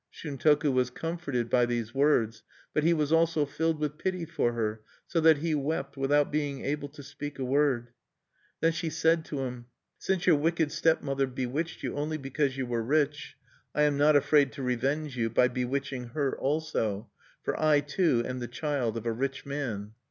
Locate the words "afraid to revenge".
14.15-15.15